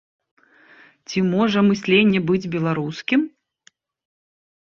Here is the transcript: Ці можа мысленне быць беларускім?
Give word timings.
Ці 1.09 1.19
можа 1.33 1.59
мысленне 1.69 2.19
быць 2.31 2.49
беларускім? 2.55 3.21